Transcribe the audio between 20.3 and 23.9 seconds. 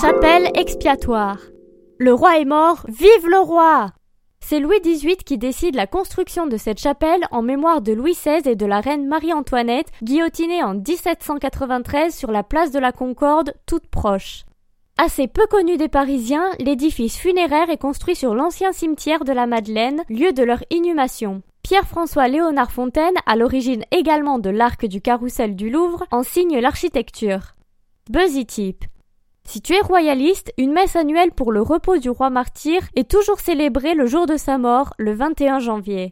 de leur inhumation. Pierre-François Léonard Fontaine, à l'origine